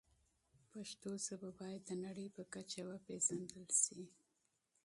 پښتو 0.71 1.09
ژبه 1.25 1.49
باید 1.59 1.81
د 1.85 1.91
نړۍ 2.05 2.27
په 2.35 2.43
کچه 2.53 2.81
وپیژندل 2.89 3.65
شي. 3.81 4.01